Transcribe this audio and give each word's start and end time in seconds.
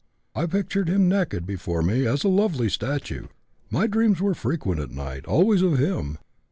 I 0.33 0.47
pictured 0.47 0.89
him 0.89 1.07
naked 1.07 1.45
before 1.45 1.83
me 1.83 2.07
as 2.07 2.23
a 2.23 2.27
lovely 2.27 2.69
statue; 2.69 3.27
my 3.69 3.85
dreams 3.85 4.19
were 4.19 4.33
frequent 4.33 4.79
at 4.81 4.89
night, 4.89 5.27
always 5.27 5.61
of 5.61 5.77
him. 5.77 6.17